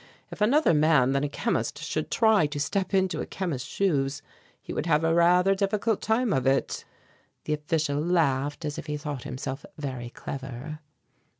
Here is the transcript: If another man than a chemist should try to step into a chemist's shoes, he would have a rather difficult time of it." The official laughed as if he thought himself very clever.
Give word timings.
If 0.31 0.41
another 0.41 0.73
man 0.73 1.11
than 1.11 1.23
a 1.23 1.29
chemist 1.29 1.77
should 1.77 2.09
try 2.09 2.47
to 2.47 2.59
step 2.59 2.91
into 2.95 3.21
a 3.21 3.27
chemist's 3.27 3.69
shoes, 3.69 4.23
he 4.59 4.73
would 4.73 4.87
have 4.87 5.03
a 5.03 5.13
rather 5.13 5.53
difficult 5.53 6.01
time 6.01 6.33
of 6.33 6.47
it." 6.47 6.85
The 7.43 7.53
official 7.53 7.99
laughed 7.99 8.65
as 8.65 8.79
if 8.79 8.87
he 8.87 8.97
thought 8.97 9.25
himself 9.25 9.63
very 9.77 10.09
clever. 10.09 10.79